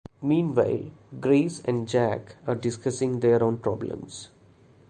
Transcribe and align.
Meanwhile, 0.19 0.89
Grace 1.19 1.61
and 1.63 1.87
Jack 1.87 2.37
are 2.47 2.55
discussing 2.55 3.19
their 3.19 3.43
own 3.43 3.59
problems. 3.59 4.29